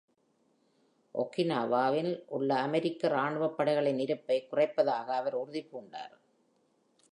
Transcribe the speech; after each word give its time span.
Okinawa-வில் 1.15 2.23
உள்ள 2.27 2.55
அமெரிக்க 2.55 3.07
ராணுவப் 3.07 3.55
படைகளின் 3.57 3.99
இருப்பை 3.99 4.47
குறைப்பதாக 4.51 5.07
அவர் 5.15 5.33
உறுதி 5.33 5.63
பூண்டார். 5.71 6.15